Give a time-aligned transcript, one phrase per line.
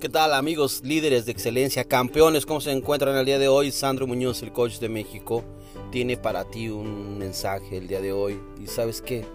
[0.00, 2.46] ¿Qué tal amigos, líderes de excelencia, campeones?
[2.46, 3.70] ¿Cómo se encuentran el día de hoy?
[3.70, 5.44] Sandro Muñoz, el coach de México,
[5.92, 8.40] tiene para ti un mensaje el día de hoy.
[8.58, 9.26] ¿Y sabes qué?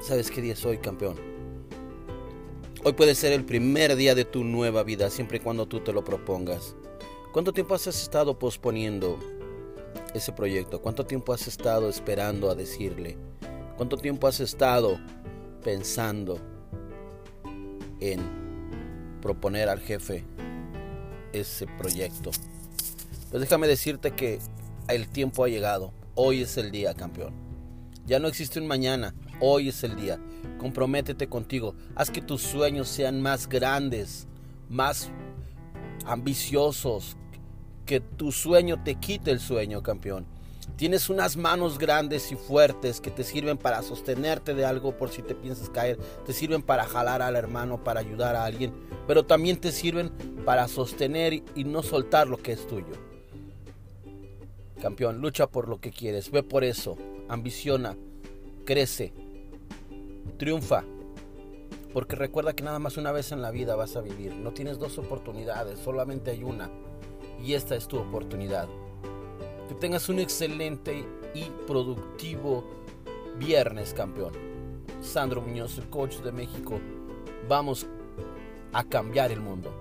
[0.00, 1.16] ¿Sabes qué día es hoy, campeón?
[2.84, 5.92] Hoy puede ser el primer día de tu nueva vida, siempre y cuando tú te
[5.92, 6.76] lo propongas.
[7.32, 9.18] ¿Cuánto tiempo has estado posponiendo
[10.14, 10.80] ese proyecto?
[10.80, 13.18] ¿Cuánto tiempo has estado esperando a decirle?
[13.76, 15.00] ¿Cuánto tiempo has estado
[15.64, 16.38] pensando
[17.98, 18.41] en
[19.22, 20.24] proponer al jefe
[21.32, 22.30] ese proyecto?
[23.30, 24.40] Pues déjame decirte que
[24.88, 25.94] el tiempo ha llegado.
[26.14, 27.32] Hoy es el día, campeón.
[28.04, 29.14] Ya no existe un mañana.
[29.40, 30.20] Hoy es el día.
[30.58, 31.74] Comprométete contigo.
[31.94, 34.26] Haz que tus sueños sean más grandes,
[34.68, 35.10] más
[36.04, 37.16] ambiciosos.
[37.86, 40.26] Que tu sueño te quite el sueño, campeón.
[40.76, 45.22] Tienes unas manos grandes y fuertes que te sirven para sostenerte de algo por si
[45.22, 45.98] te piensas caer.
[46.26, 48.72] Te sirven para jalar al hermano, para ayudar a alguien.
[49.06, 50.10] Pero también te sirven
[50.44, 52.94] para sostener y no soltar lo que es tuyo.
[54.80, 56.30] Campeón, lucha por lo que quieres.
[56.30, 56.96] Ve por eso.
[57.28, 57.96] Ambiciona.
[58.64, 59.12] Crece.
[60.38, 60.84] Triunfa.
[61.92, 64.34] Porque recuerda que nada más una vez en la vida vas a vivir.
[64.34, 66.70] No tienes dos oportunidades, solamente hay una.
[67.44, 68.68] Y esta es tu oportunidad.
[69.72, 72.62] Que tengas un excelente y productivo
[73.38, 74.34] viernes, campeón.
[75.00, 76.78] Sandro Muñoz, el coach de México.
[77.48, 77.86] Vamos
[78.74, 79.72] a cambiar el mundo.